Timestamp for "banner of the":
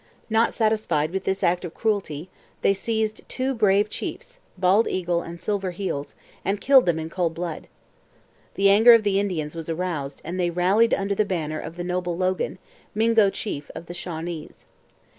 11.23-11.83